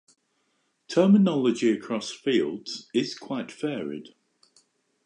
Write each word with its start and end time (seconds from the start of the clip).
Terminology 0.87 1.69
across 1.69 2.09
fields 2.09 2.89
is 2.91 3.13
quite 3.15 3.51
varied. 3.51 4.15